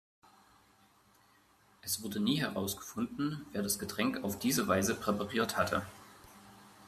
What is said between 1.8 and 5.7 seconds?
Es wurde nie herausgefunden, wer das Getränk auf diese Weise „präpariert“